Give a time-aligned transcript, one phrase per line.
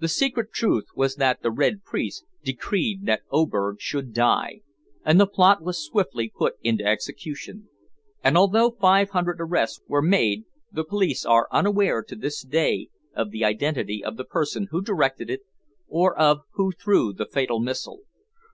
[0.00, 4.62] The secret truth was that the "Red Priest" decreed that Oberg should die,
[5.04, 7.68] and the plot was swiftly put into execution,
[8.24, 13.30] and although five hundred arrests were made the police are unaware to this day of
[13.30, 15.42] the identity of the person who directed it,
[15.86, 18.00] or of who threw the fatal missile.